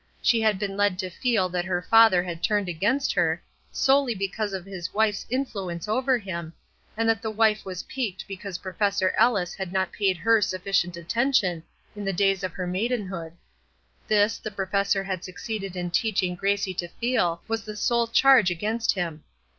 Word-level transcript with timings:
She 0.19 0.41
had 0.41 0.57
been 0.57 0.75
led 0.75 0.97
to 0.97 1.11
feel 1.11 1.47
that 1.49 1.65
her 1.65 1.79
father 1.79 2.23
had 2.23 2.41
turned 2.41 2.67
against 2.67 3.13
her, 3.13 3.39
solely 3.71 4.15
because 4.15 4.51
of 4.51 4.65
his 4.65 4.91
wife's 4.95 5.27
influence 5.29 5.87
over 5.87 6.17
him, 6.17 6.53
and 6.97 7.07
that 7.07 7.21
the 7.21 7.29
wife 7.29 7.63
was 7.65 7.83
piqued 7.83 8.25
because 8.27 8.57
Professor 8.57 9.13
Ellis 9.15 9.53
had 9.53 9.71
not 9.71 9.91
paid 9.93 10.17
her 10.17 10.41
sufficient 10.41 10.97
attention 10.97 11.61
in 11.95 12.03
the 12.03 12.13
days 12.13 12.43
of 12.43 12.53
her 12.53 12.65
maidenhood. 12.65 13.33
This, 14.07 14.39
the 14.39 14.49
professor 14.49 15.03
had 15.03 15.23
succeeded 15.23 15.75
in 15.75 15.91
teaching 15.91 16.33
Gracie 16.33 16.73
to 16.73 16.87
feel, 16.87 17.43
was 17.47 17.63
the 17.63 17.75
sole 17.75 18.07
charge 18.07 18.49
against 18.49 18.93
him. 18.93 19.23